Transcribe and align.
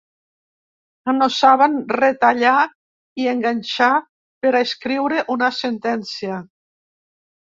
Que 1.07 1.13
no 1.17 1.25
saben 1.33 1.75
retallar 1.97 2.53
i 3.23 3.27
enganxar 3.33 3.89
per 4.47 4.53
a 4.55 4.63
escriure 4.69 5.19
una 5.35 5.51
sentència. 5.59 6.39